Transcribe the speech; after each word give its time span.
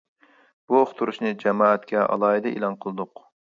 بۇ 0.71 0.79
ئۇقتۇرۇشنى 0.79 1.35
جامائەتكە 1.45 2.03
ئالاھىدە 2.07 2.57
ئېلان 2.57 2.81
قىلدۇق. 2.87 3.25